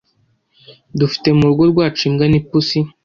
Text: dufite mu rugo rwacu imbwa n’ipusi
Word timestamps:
dufite 0.99 1.27
mu 1.37 1.43
rugo 1.49 1.63
rwacu 1.71 2.01
imbwa 2.09 2.25
n’ipusi 2.31 2.79